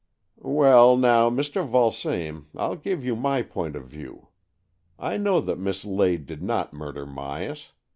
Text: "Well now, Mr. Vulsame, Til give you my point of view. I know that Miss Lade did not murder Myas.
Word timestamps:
"Well 0.49 0.97
now, 0.97 1.29
Mr. 1.29 1.63
Vulsame, 1.63 2.47
Til 2.57 2.75
give 2.77 3.05
you 3.05 3.15
my 3.15 3.43
point 3.43 3.75
of 3.75 3.85
view. 3.85 4.29
I 4.97 5.17
know 5.17 5.39
that 5.41 5.59
Miss 5.59 5.85
Lade 5.85 6.25
did 6.25 6.41
not 6.41 6.73
murder 6.73 7.05
Myas. 7.05 7.69